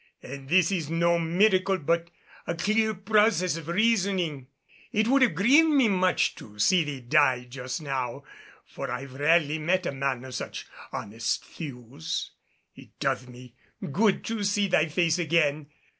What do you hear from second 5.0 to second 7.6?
would have grieved me much to see thee die